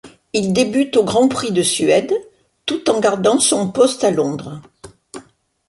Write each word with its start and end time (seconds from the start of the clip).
Il 0.33 0.51
débute 0.51 0.97
au 0.97 1.03
Grand 1.03 1.27
Prix 1.27 1.51
de 1.51 1.61
Suède, 1.61 2.11
tout 2.65 2.89
en 2.89 2.99
gardant 2.99 3.39
son 3.39 3.69
poste 3.71 4.03
à 4.03 4.09
Londres. 4.09 4.59